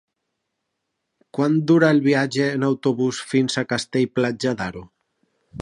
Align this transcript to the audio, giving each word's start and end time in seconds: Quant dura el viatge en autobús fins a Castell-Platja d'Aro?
Quant 1.37 1.59
dura 1.71 1.91
el 1.97 2.01
viatge 2.09 2.49
en 2.55 2.67
autobús 2.71 3.23
fins 3.35 3.61
a 3.63 3.67
Castell-Platja 3.75 4.59
d'Aro? 4.63 4.87